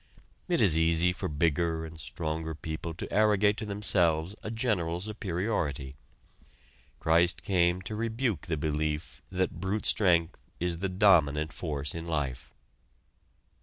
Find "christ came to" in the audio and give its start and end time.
6.99-7.95